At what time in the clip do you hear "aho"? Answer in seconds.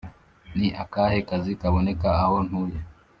2.23-2.35